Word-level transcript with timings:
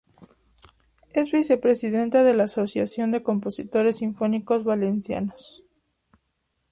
Es 1.13 1.31
Vicepresidenta 1.31 2.23
de 2.23 2.33
la 2.33 2.45
Asociación 2.45 3.11
de 3.11 3.21
Compositores 3.21 3.97
Sinfónicos 3.97 4.63
Valencianos. 4.63 5.63